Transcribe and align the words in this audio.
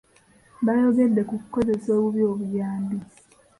Baayogedde 0.65 1.21
ku 1.29 1.33
kukozesa 1.41 1.89
obubi 1.97 2.21
obuyambi. 2.31 2.97